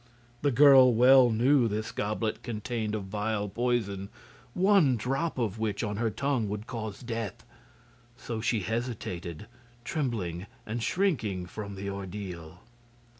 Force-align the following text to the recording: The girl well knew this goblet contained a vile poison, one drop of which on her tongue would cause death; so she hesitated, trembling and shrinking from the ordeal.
The 0.41 0.49
girl 0.49 0.91
well 0.95 1.29
knew 1.29 1.67
this 1.67 1.91
goblet 1.91 2.41
contained 2.41 2.95
a 2.95 2.99
vile 2.99 3.47
poison, 3.47 4.09
one 4.55 4.97
drop 4.97 5.37
of 5.37 5.59
which 5.59 5.83
on 5.83 5.97
her 5.97 6.09
tongue 6.09 6.49
would 6.49 6.65
cause 6.65 7.01
death; 7.01 7.45
so 8.17 8.41
she 8.41 8.61
hesitated, 8.61 9.45
trembling 9.83 10.47
and 10.65 10.81
shrinking 10.81 11.45
from 11.45 11.75
the 11.75 11.87
ordeal. 11.91 12.61